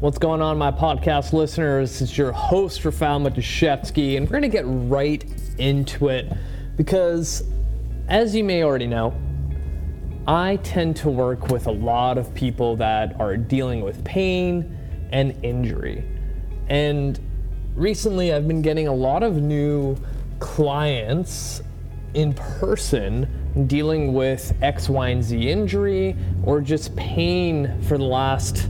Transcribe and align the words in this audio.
What's 0.00 0.16
going 0.16 0.40
on, 0.40 0.56
my 0.56 0.70
podcast 0.70 1.34
listeners? 1.34 2.00
It's 2.00 2.16
your 2.16 2.32
host, 2.32 2.86
Rafael 2.86 3.20
Matuszewski, 3.20 4.16
and 4.16 4.24
we're 4.26 4.40
going 4.40 4.42
to 4.44 4.48
get 4.48 4.64
right 4.66 5.22
into 5.58 6.08
it 6.08 6.32
because, 6.78 7.44
as 8.08 8.34
you 8.34 8.42
may 8.42 8.64
already 8.64 8.86
know, 8.86 9.12
I 10.26 10.56
tend 10.62 10.96
to 10.96 11.10
work 11.10 11.48
with 11.48 11.66
a 11.66 11.70
lot 11.70 12.16
of 12.16 12.32
people 12.32 12.76
that 12.76 13.20
are 13.20 13.36
dealing 13.36 13.82
with 13.82 14.02
pain 14.02 14.74
and 15.12 15.36
injury. 15.44 16.02
And 16.68 17.20
recently, 17.74 18.32
I've 18.32 18.48
been 18.48 18.62
getting 18.62 18.88
a 18.88 18.94
lot 18.94 19.22
of 19.22 19.36
new 19.36 19.98
clients 20.38 21.60
in 22.14 22.32
person 22.32 23.66
dealing 23.66 24.14
with 24.14 24.54
X, 24.62 24.88
Y, 24.88 25.08
and 25.10 25.22
Z 25.22 25.50
injury 25.50 26.16
or 26.42 26.62
just 26.62 26.96
pain 26.96 27.82
for 27.82 27.98
the 27.98 28.04
last 28.04 28.66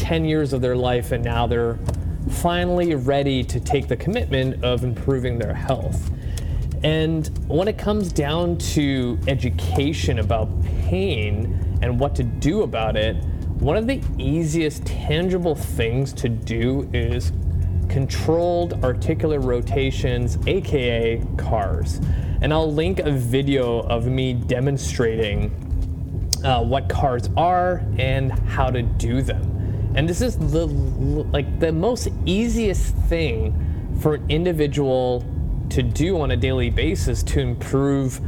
10 0.00 0.24
years 0.24 0.54
of 0.54 0.62
their 0.62 0.76
life, 0.76 1.12
and 1.12 1.22
now 1.22 1.46
they're 1.46 1.78
finally 2.30 2.94
ready 2.94 3.44
to 3.44 3.60
take 3.60 3.86
the 3.86 3.96
commitment 3.96 4.64
of 4.64 4.82
improving 4.82 5.38
their 5.38 5.52
health. 5.52 6.10
And 6.82 7.28
when 7.46 7.68
it 7.68 7.76
comes 7.76 8.10
down 8.10 8.56
to 8.74 9.18
education 9.28 10.18
about 10.18 10.48
pain 10.64 11.78
and 11.82 12.00
what 12.00 12.14
to 12.14 12.22
do 12.22 12.62
about 12.62 12.96
it, 12.96 13.16
one 13.60 13.76
of 13.76 13.86
the 13.86 14.00
easiest 14.16 14.86
tangible 14.86 15.54
things 15.54 16.14
to 16.14 16.30
do 16.30 16.88
is 16.94 17.30
controlled 17.90 18.82
articular 18.82 19.38
rotations, 19.38 20.38
aka 20.46 21.22
CARs. 21.36 22.00
And 22.40 22.54
I'll 22.54 22.72
link 22.72 23.00
a 23.00 23.10
video 23.10 23.80
of 23.80 24.06
me 24.06 24.32
demonstrating 24.32 25.52
uh, 26.42 26.62
what 26.62 26.88
CARs 26.88 27.28
are 27.36 27.84
and 27.98 28.32
how 28.32 28.70
to 28.70 28.80
do 28.80 29.20
them. 29.20 29.59
And 29.94 30.08
this 30.08 30.20
is 30.20 30.36
the 30.36 30.66
like 30.66 31.58
the 31.58 31.72
most 31.72 32.08
easiest 32.24 32.94
thing 33.08 33.96
for 34.00 34.14
an 34.14 34.30
individual 34.30 35.24
to 35.70 35.82
do 35.82 36.20
on 36.20 36.30
a 36.30 36.36
daily 36.36 36.70
basis 36.70 37.22
to 37.24 37.40
improve 37.40 38.20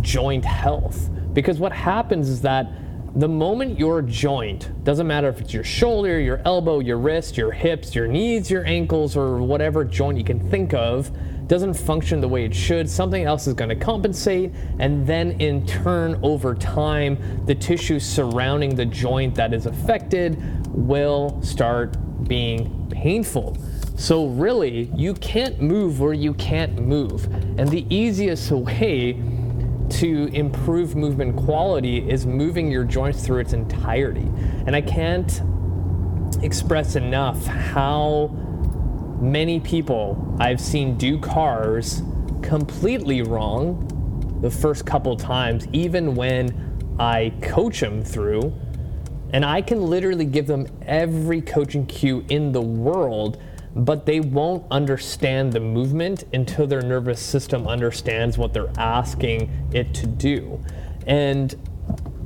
joint 0.00 0.44
health. 0.44 1.08
Because 1.32 1.58
what 1.58 1.72
happens 1.72 2.28
is 2.28 2.42
that 2.42 2.70
the 3.14 3.28
moment 3.28 3.78
your 3.78 4.02
joint, 4.02 4.70
doesn't 4.84 5.06
matter 5.06 5.28
if 5.28 5.40
it's 5.40 5.52
your 5.52 5.64
shoulder, 5.64 6.20
your 6.20 6.40
elbow, 6.44 6.78
your 6.78 6.98
wrist, 6.98 7.36
your 7.36 7.50
hips, 7.50 7.94
your 7.94 8.06
knees, 8.06 8.50
your 8.50 8.64
ankles, 8.66 9.16
or 9.16 9.38
whatever 9.38 9.84
joint 9.84 10.16
you 10.16 10.24
can 10.24 10.48
think 10.48 10.74
of, 10.74 11.10
doesn't 11.50 11.74
function 11.74 12.20
the 12.20 12.28
way 12.28 12.44
it 12.44 12.54
should, 12.54 12.88
something 12.88 13.24
else 13.24 13.48
is 13.48 13.54
going 13.54 13.68
to 13.68 13.74
compensate, 13.74 14.52
and 14.78 15.04
then 15.04 15.32
in 15.40 15.66
turn, 15.66 16.16
over 16.22 16.54
time, 16.54 17.18
the 17.44 17.54
tissue 17.56 17.98
surrounding 17.98 18.76
the 18.76 18.86
joint 18.86 19.34
that 19.34 19.52
is 19.52 19.66
affected 19.66 20.40
will 20.68 21.42
start 21.42 21.96
being 22.28 22.88
painful. 22.92 23.56
So, 23.96 24.28
really, 24.28 24.92
you 24.94 25.12
can't 25.14 25.60
move 25.60 25.98
where 25.98 26.12
you 26.12 26.34
can't 26.34 26.78
move. 26.78 27.24
And 27.58 27.68
the 27.68 27.84
easiest 27.92 28.52
way 28.52 29.20
to 29.88 30.26
improve 30.32 30.94
movement 30.94 31.34
quality 31.34 32.08
is 32.08 32.26
moving 32.26 32.70
your 32.70 32.84
joints 32.84 33.26
through 33.26 33.40
its 33.40 33.54
entirety. 33.54 34.30
And 34.66 34.76
I 34.76 34.82
can't 34.82 35.42
express 36.44 36.94
enough 36.94 37.44
how 37.44 38.30
many 39.20 39.60
people 39.60 40.36
I've 40.40 40.60
seen 40.60 40.96
do 40.96 41.18
CARs 41.18 42.02
completely 42.42 43.22
wrong 43.22 43.86
the 44.40 44.50
first 44.50 44.86
couple 44.86 45.16
times, 45.16 45.68
even 45.72 46.14
when 46.14 46.96
I 46.98 47.32
coach 47.42 47.80
them 47.80 48.02
through. 48.02 48.52
And 49.32 49.44
I 49.44 49.62
can 49.62 49.82
literally 49.86 50.24
give 50.24 50.46
them 50.46 50.66
every 50.82 51.40
coaching 51.40 51.86
cue 51.86 52.24
in 52.28 52.50
the 52.50 52.62
world, 52.62 53.40
but 53.76 54.04
they 54.04 54.20
won't 54.20 54.66
understand 54.70 55.52
the 55.52 55.60
movement 55.60 56.24
until 56.32 56.66
their 56.66 56.82
nervous 56.82 57.20
system 57.20 57.68
understands 57.68 58.36
what 58.38 58.52
they're 58.52 58.72
asking 58.76 59.68
it 59.72 59.94
to 59.94 60.06
do. 60.06 60.60
And 61.06 61.52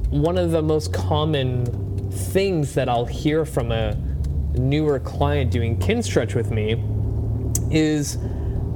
one 0.08 0.38
of 0.38 0.52
the 0.52 0.62
most 0.62 0.92
common 0.92 1.66
things 2.10 2.74
that 2.74 2.88
I'll 2.88 3.04
hear 3.04 3.44
from 3.44 3.72
a 3.72 3.96
newer 4.54 5.00
client 5.00 5.50
doing 5.50 5.78
Kinstretch 5.78 6.34
with 6.34 6.50
me 6.50 6.74
is 7.70 8.18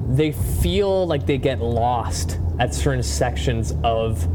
they 0.08 0.32
feel 0.32 1.06
like 1.06 1.26
they 1.26 1.38
get 1.38 1.60
lost 1.60 2.38
at 2.58 2.74
certain 2.74 3.02
sections 3.02 3.74
of, 3.84 4.26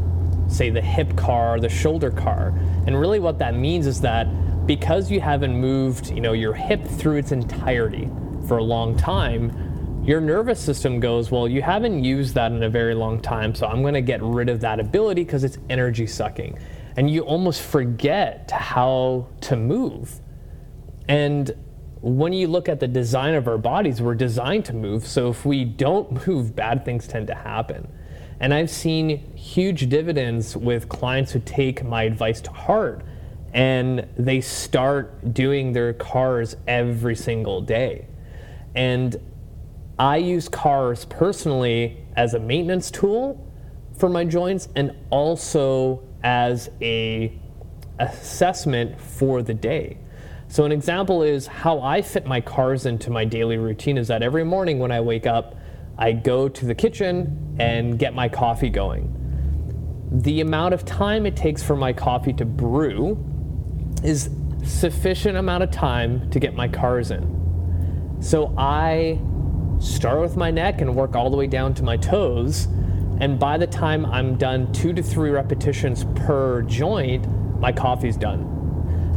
say, 0.48 0.70
the 0.70 0.80
hip 0.80 1.16
car, 1.16 1.60
the 1.60 1.68
shoulder 1.68 2.10
car. 2.10 2.54
And 2.86 2.98
really, 2.98 3.18
what 3.18 3.38
that 3.38 3.54
means 3.54 3.86
is 3.86 4.00
that 4.02 4.26
because 4.66 5.10
you 5.10 5.20
haven't 5.20 5.54
moved, 5.54 6.10
you 6.10 6.20
know, 6.20 6.32
your 6.32 6.54
hip 6.54 6.86
through 6.86 7.16
its 7.16 7.32
entirety 7.32 8.08
for 8.46 8.58
a 8.58 8.62
long 8.62 8.96
time, 8.96 10.02
your 10.04 10.20
nervous 10.20 10.60
system 10.60 11.00
goes, 11.00 11.30
well, 11.30 11.48
you 11.48 11.62
haven't 11.62 12.04
used 12.04 12.34
that 12.34 12.52
in 12.52 12.62
a 12.62 12.68
very 12.68 12.94
long 12.94 13.20
time, 13.20 13.54
so 13.54 13.66
I'm 13.66 13.80
going 13.82 13.94
to 13.94 14.02
get 14.02 14.22
rid 14.22 14.48
of 14.48 14.60
that 14.60 14.78
ability 14.78 15.24
because 15.24 15.44
it's 15.44 15.58
energy 15.70 16.06
sucking. 16.06 16.58
And 16.96 17.10
you 17.10 17.22
almost 17.22 17.62
forget 17.62 18.50
how 18.50 19.28
to 19.42 19.56
move. 19.56 20.20
And 21.08 21.52
when 22.04 22.34
you 22.34 22.48
look 22.48 22.68
at 22.68 22.80
the 22.80 22.86
design 22.86 23.32
of 23.32 23.48
our 23.48 23.56
bodies, 23.56 24.02
we're 24.02 24.14
designed 24.14 24.66
to 24.66 24.74
move. 24.74 25.06
So 25.06 25.30
if 25.30 25.46
we 25.46 25.64
don't 25.64 26.26
move, 26.26 26.54
bad 26.54 26.84
things 26.84 27.08
tend 27.08 27.28
to 27.28 27.34
happen. 27.34 27.88
And 28.40 28.52
I've 28.52 28.68
seen 28.68 29.34
huge 29.34 29.88
dividends 29.88 30.54
with 30.54 30.86
clients 30.90 31.32
who 31.32 31.40
take 31.40 31.82
my 31.82 32.02
advice 32.02 32.42
to 32.42 32.50
heart 32.50 33.06
and 33.54 34.06
they 34.18 34.42
start 34.42 35.32
doing 35.32 35.72
their 35.72 35.94
CARs 35.94 36.56
every 36.66 37.16
single 37.16 37.62
day. 37.62 38.06
And 38.74 39.16
I 39.98 40.18
use 40.18 40.46
CARs 40.46 41.06
personally 41.06 42.04
as 42.16 42.34
a 42.34 42.38
maintenance 42.38 42.90
tool 42.90 43.50
for 43.96 44.10
my 44.10 44.26
joints 44.26 44.68
and 44.76 44.94
also 45.08 46.02
as 46.22 46.68
a 46.82 47.40
assessment 47.98 49.00
for 49.00 49.40
the 49.40 49.54
day. 49.54 49.96
So, 50.48 50.64
an 50.64 50.72
example 50.72 51.22
is 51.22 51.46
how 51.46 51.80
I 51.80 52.02
fit 52.02 52.26
my 52.26 52.40
CARs 52.40 52.86
into 52.86 53.10
my 53.10 53.24
daily 53.24 53.56
routine 53.56 53.98
is 53.98 54.08
that 54.08 54.22
every 54.22 54.44
morning 54.44 54.78
when 54.78 54.92
I 54.92 55.00
wake 55.00 55.26
up, 55.26 55.56
I 55.98 56.12
go 56.12 56.48
to 56.48 56.66
the 56.66 56.74
kitchen 56.74 57.56
and 57.58 57.98
get 57.98 58.14
my 58.14 58.28
coffee 58.28 58.68
going. 58.68 59.20
The 60.10 60.40
amount 60.40 60.74
of 60.74 60.84
time 60.84 61.26
it 61.26 61.36
takes 61.36 61.62
for 61.62 61.76
my 61.76 61.92
coffee 61.92 62.32
to 62.34 62.44
brew 62.44 63.18
is 64.02 64.30
sufficient 64.64 65.36
amount 65.36 65.62
of 65.62 65.70
time 65.70 66.30
to 66.30 66.38
get 66.38 66.54
my 66.54 66.68
CARs 66.68 67.10
in. 67.10 68.18
So 68.20 68.54
I 68.56 69.20
start 69.78 70.20
with 70.20 70.36
my 70.36 70.50
neck 70.50 70.80
and 70.80 70.94
work 70.94 71.16
all 71.16 71.30
the 71.30 71.36
way 71.36 71.46
down 71.46 71.74
to 71.74 71.82
my 71.82 71.96
toes. 71.96 72.66
And 73.20 73.38
by 73.38 73.58
the 73.58 73.66
time 73.66 74.06
I'm 74.06 74.36
done 74.36 74.72
two 74.72 74.92
to 74.92 75.02
three 75.02 75.30
repetitions 75.30 76.04
per 76.14 76.62
joint, 76.62 77.26
my 77.60 77.72
coffee's 77.72 78.16
done. 78.16 78.53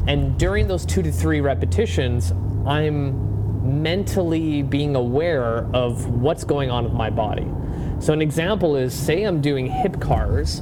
And 0.07 0.37
during 0.39 0.67
those 0.67 0.85
two 0.85 1.01
to 1.01 1.11
three 1.11 1.41
repetitions, 1.41 2.31
I'm 2.65 3.81
mentally 3.81 4.61
being 4.61 4.95
aware 4.95 5.67
of 5.73 6.07
what's 6.09 6.45
going 6.45 6.71
on 6.71 6.85
with 6.85 6.93
my 6.93 7.09
body. 7.09 7.45
So, 7.99 8.13
an 8.13 8.21
example 8.21 8.75
is 8.75 8.93
say 8.93 9.23
I'm 9.23 9.41
doing 9.41 9.67
hip 9.67 9.99
CARs 9.99 10.59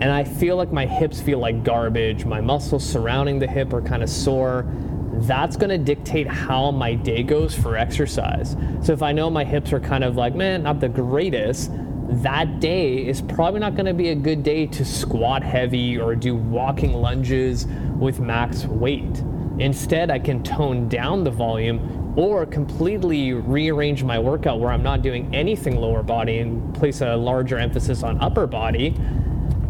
and 0.00 0.04
I 0.04 0.24
feel 0.24 0.56
like 0.56 0.72
my 0.72 0.86
hips 0.86 1.20
feel 1.20 1.38
like 1.38 1.64
garbage, 1.64 2.24
my 2.24 2.40
muscles 2.40 2.84
surrounding 2.84 3.38
the 3.38 3.46
hip 3.46 3.72
are 3.72 3.82
kind 3.82 4.02
of 4.02 4.10
sore. 4.10 4.66
That's 5.14 5.56
gonna 5.56 5.78
dictate 5.78 6.26
how 6.26 6.70
my 6.70 6.94
day 6.94 7.22
goes 7.22 7.54
for 7.54 7.76
exercise. 7.76 8.56
So, 8.82 8.92
if 8.92 9.02
I 9.02 9.12
know 9.12 9.30
my 9.30 9.44
hips 9.44 9.72
are 9.72 9.80
kind 9.80 10.04
of 10.04 10.16
like, 10.16 10.34
man, 10.34 10.62
not 10.62 10.78
the 10.78 10.88
greatest, 10.88 11.70
that 12.22 12.60
day 12.60 13.06
is 13.06 13.22
probably 13.22 13.60
not 13.60 13.74
going 13.74 13.86
to 13.86 13.94
be 13.94 14.10
a 14.10 14.14
good 14.14 14.42
day 14.42 14.66
to 14.66 14.84
squat 14.84 15.42
heavy 15.42 15.98
or 15.98 16.14
do 16.14 16.34
walking 16.34 16.92
lunges 16.92 17.66
with 17.98 18.20
max 18.20 18.64
weight. 18.66 19.22
Instead, 19.58 20.10
I 20.10 20.18
can 20.18 20.42
tone 20.42 20.88
down 20.88 21.24
the 21.24 21.30
volume 21.30 22.14
or 22.16 22.46
completely 22.46 23.32
rearrange 23.32 24.04
my 24.04 24.18
workout 24.18 24.60
where 24.60 24.70
I'm 24.70 24.82
not 24.82 25.02
doing 25.02 25.34
anything 25.34 25.76
lower 25.76 26.02
body 26.02 26.38
and 26.38 26.74
place 26.74 27.00
a 27.00 27.16
larger 27.16 27.58
emphasis 27.58 28.02
on 28.02 28.20
upper 28.20 28.46
body. 28.46 28.96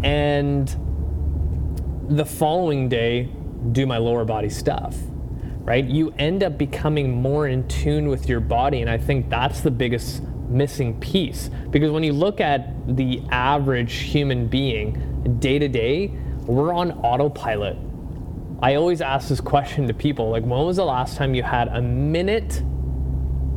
And 0.03 0.69
the 2.09 2.25
following 2.25 2.89
day, 2.89 3.31
do 3.73 3.87
my 3.87 3.97
lower 3.97 4.25
body 4.25 4.51
stuff, 4.51 4.97
right? 5.61 5.85
You 5.85 6.13
end 6.19 6.43
up 6.43 6.59
becoming 6.59 7.11
more 7.11 7.49
in 7.49 7.67
tune 7.69 8.09
with 8.09 8.29
your 8.29 8.41
body. 8.41 8.81
And 8.83 8.91
I 8.91 8.99
think 8.99 9.31
that's 9.31 9.61
the 9.61 9.71
biggest 9.71 10.23
missing 10.55 10.99
piece. 11.01 11.51
Because 11.71 11.91
when 11.91 12.03
you 12.03 12.13
look 12.13 12.41
at 12.41 12.97
the 12.97 13.23
average 13.31 13.95
human 13.95 14.47
being 14.47 15.37
day 15.41 15.59
to 15.59 15.69
day, 15.69 16.09
we're 16.47 16.73
on 16.73 16.93
autopilot. 17.01 17.77
I 18.63 18.77
always 18.77 19.01
ask 19.01 19.29
this 19.29 19.41
question 19.41 19.87
to 19.89 19.95
people 19.95 20.31
like, 20.31 20.45
when 20.45 20.65
was 20.65 20.77
the 20.77 20.85
last 20.85 21.17
time 21.17 21.35
you 21.35 21.43
had 21.43 21.69
a 21.69 21.83
minute 21.83 22.63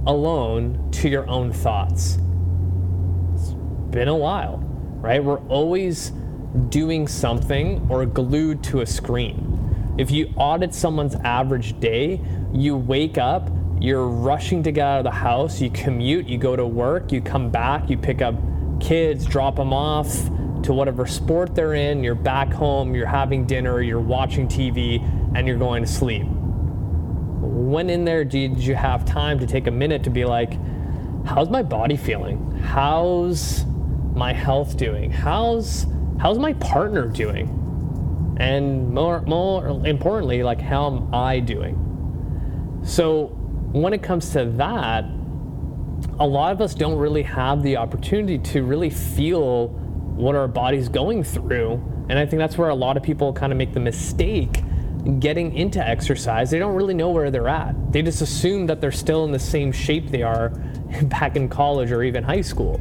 alone 0.06 0.90
to 0.94 1.08
your 1.08 1.28
own 1.30 1.54
thoughts? 1.54 2.18
It's 3.36 3.54
been 3.92 4.08
a 4.08 4.16
while, 4.16 4.58
right? 5.00 5.24
We're 5.24 5.40
always 5.48 6.12
doing 6.70 7.08
something 7.08 7.86
or 7.90 8.06
glued 8.06 8.64
to 8.66 8.82
a 8.82 8.86
screen. 8.86 9.96
If 9.98 10.12
you 10.12 10.34
audit 10.36 10.74
someone's 10.74 11.16
average 11.16 11.80
day, 11.80 12.22
you 12.54 12.78
wake 12.78 13.18
up, 13.18 13.50
you're 13.80 14.08
rushing 14.08 14.64
to 14.64 14.72
get 14.72 14.86
out 14.86 14.98
of 15.00 15.04
the 15.04 15.12
house, 15.12 15.62
you 15.62 15.70
commute, 15.70 16.28
you 16.28 16.38
go 16.38 16.56
to 16.56 16.66
work, 16.66 17.12
you 17.12 17.22
come 17.22 17.50
back, 17.50 17.90
you 17.90 17.98
pick 17.98 18.22
up 18.22 18.36
kids, 18.80 19.26
drop 19.26 19.56
them 19.56 19.74
off 19.74 20.12
to 20.64 20.74
whatever 20.74 21.06
sport 21.06 21.54
they're 21.54 21.76
in, 21.76 22.04
you're 22.04 22.16
back 22.16 22.52
home, 22.52 22.96
you're 22.96 23.06
having 23.06 23.46
dinner, 23.46 23.82
you're 23.82 24.00
watching 24.00 24.48
TV, 24.48 25.02
and 25.36 25.48
you're 25.48 25.58
going 25.58 25.84
to 25.84 25.90
sleep. 25.90 26.26
When 26.26 27.90
in 27.90 28.04
there 28.04 28.26
did 28.26 28.58
you 28.60 28.76
have 28.76 29.06
time 29.06 29.40
to 29.40 29.48
take 29.48 29.68
a 29.68 29.72
minute 29.72 30.04
to 30.04 30.10
be 30.10 30.26
like, 30.26 30.58
how's 31.26 31.50
my 31.50 31.62
body 31.62 31.98
feeling? 31.98 32.52
How's 32.58 33.66
my 34.16 34.34
health 34.34 34.78
doing? 34.78 35.12
How's 35.12 35.86
how's 36.20 36.40
my 36.40 36.54
partner 36.54 37.08
doing? 37.08 38.36
And 38.40 38.94
more 38.94 39.22
more 39.22 39.68
importantly, 39.86 40.42
like 40.44 40.60
how 40.60 40.88
am 40.88 41.14
I 41.14 41.40
doing? 41.40 41.84
So 42.84 43.37
when 43.72 43.94
it 43.94 44.02
comes 44.02 44.32
to 44.32 44.46
that, 44.58 45.06
a 46.20 46.28
lot 46.28 46.52
of 46.52 46.62
us 46.62 46.74
don't 46.74 46.98
really 46.98 47.24
have 47.24 47.64
the 47.64 47.78
opportunity 47.78 48.38
to 48.40 48.64
really 48.64 48.90
feel 48.90 49.68
what 50.18 50.36
our 50.36 50.48
body's 50.48 50.90
going 50.90 51.24
through. 51.24 51.74
And 52.10 52.18
I 52.18 52.26
think 52.26 52.40
that's 52.40 52.58
where 52.58 52.70
a 52.70 52.76
lot 52.76 52.98
of 52.98 53.04
people 53.04 53.34
kind 53.34 53.52
of 53.52 53.58
make 53.58 53.74
the 53.74 53.80
mistake 53.80 54.64
getting 55.20 55.56
into 55.56 55.86
exercise. 55.86 56.50
They 56.50 56.60
don't 56.60 56.76
really 56.76 56.94
know 56.94 57.10
where 57.10 57.32
they're 57.32 57.48
at. 57.48 57.92
They 57.92 58.02
just 58.02 58.22
assume 58.22 58.66
that 58.68 58.82
they're 58.82 58.92
still 58.92 59.26
in 59.26 59.32
the 59.32 59.40
same 59.40 59.72
shape 59.72 60.10
they 60.10 60.24
are 60.24 60.50
back 61.04 61.36
in 61.36 61.50
college 61.50 61.92
or 61.92 62.04
even 62.04 62.24
high 62.24 62.42
school. 62.42 62.80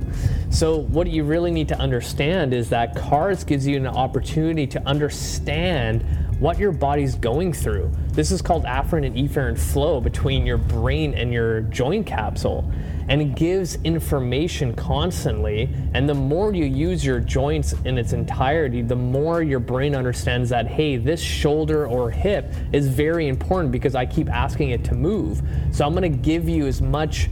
So, 0.51 0.79
what 0.79 1.07
you 1.09 1.25
really 1.25 1.51
need 1.51 1.69
to 1.69 1.79
understand 1.79 2.55
is 2.55 2.69
that 2.71 2.97
CARS 2.97 3.45
gives 3.45 3.67
you 3.67 3.77
an 3.77 3.87
opportunity 3.87 4.67
to 4.69 4.83
understand 4.87 6.05
what 6.39 6.59
your 6.59 6.73
body's 6.73 7.15
going 7.15 7.53
through. 7.53 7.91
This 8.09 8.31
is 8.31 8.43
called 8.43 8.65
afferent 8.65 9.07
and 9.07 9.17
efferent 9.17 9.59
flow 9.59 10.01
between 10.01 10.45
your 10.45 10.59
brain 10.59 11.15
and 11.15 11.33
your 11.33 11.63
joint 11.63 12.07
capsule. 12.07 12.71
And 13.09 13.23
it 13.23 13.37
gives 13.37 13.77
information 13.85 14.75
constantly. 14.75 15.71
And 15.95 16.09
the 16.09 16.15
more 16.15 16.53
you 16.53 16.65
use 16.65 17.05
your 17.05 17.21
joints 17.21 17.73
in 17.85 17.97
its 17.97 18.13
entirety, 18.13 18.83
the 18.83 18.97
more 18.97 19.43
your 19.43 19.61
brain 19.61 19.95
understands 19.95 20.51
that, 20.51 20.67
hey, 20.67 20.97
this 20.97 21.21
shoulder 21.21 21.87
or 21.87 22.11
hip 22.11 22.53
is 22.73 22.89
very 22.89 23.29
important 23.29 23.73
because 23.73 23.95
I 23.95 24.05
keep 24.05 24.29
asking 24.29 24.71
it 24.71 24.85
to 24.85 24.95
move. 24.95 25.41
So 25.73 25.87
I'm 25.87 25.95
gonna 25.95 26.09
give 26.09 26.49
you 26.49 26.67
as 26.67 26.83
much 26.83 27.31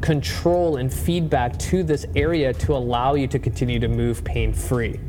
control 0.00 0.76
and 0.76 0.92
feedback 0.92 1.58
to 1.58 1.82
this 1.82 2.04
area 2.14 2.52
to 2.52 2.74
allow 2.74 3.14
you 3.14 3.26
to 3.28 3.38
continue 3.38 3.78
to 3.78 3.88
move 3.88 4.22
pain 4.24 4.52
free. 4.52 5.00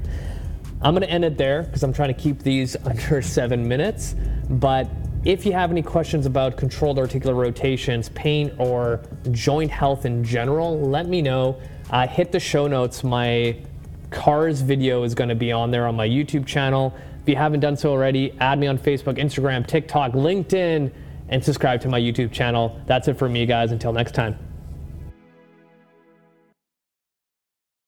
I'm 0.82 0.94
going 0.94 1.02
to 1.02 1.10
end 1.10 1.26
it 1.26 1.38
there 1.38 1.64
because 1.64 1.84
I'm 1.84 1.94
trying 1.94 2.14
to 2.14 2.20
keep 2.20 2.40
these 2.40 2.76
under 2.86 3.22
seven 3.22 3.68
minutes. 3.68 4.16
But 4.50 4.90
if 5.26 5.46
you 5.46 5.52
have 5.54 5.72
any 5.72 5.82
questions 5.82 6.26
about 6.26 6.58
controlled 6.58 7.00
articular 7.00 7.36
rotations, 7.36 8.10
pain, 8.10 8.56
or 8.58 9.02
joint 9.32 9.72
health 9.72 10.06
in 10.06 10.24
general, 10.24 10.80
let 10.80 11.08
me 11.08 11.22
know. 11.22 11.60
Uh, 11.90 12.08
hit 12.08 12.32
the 12.32 12.40
show 12.40 12.68
notes. 12.68 13.04
My 13.04 13.58
CARS 14.12 14.62
video 14.62 15.04
is 15.04 15.16
going 15.16 15.30
to 15.30 15.36
be 15.36 15.52
on 15.52 15.72
there 15.72 15.88
on 15.88 15.96
my 15.96 16.08
YouTube 16.08 16.46
channel. 16.46 16.96
If 17.22 17.30
you 17.30 17.36
haven't 17.36 17.60
done 17.60 17.76
so 17.76 17.92
already, 17.92 18.34
add 18.40 18.58
me 18.58 18.68
on 18.68 18.78
Facebook, 18.78 19.18
Instagram, 19.18 19.68
TikTok, 19.68 20.14
LinkedIn, 20.14 20.94
and 21.30 21.44
subscribe 21.44 21.82
to 21.82 21.90
my 21.90 22.00
YouTube 22.00 22.32
channel. 22.32 22.80
That's 22.86 23.10
it 23.10 23.18
for 23.18 23.28
me, 23.28 23.46
guys. 23.46 23.72
Until 23.72 23.92
next 23.92 24.14
time. 24.14 24.47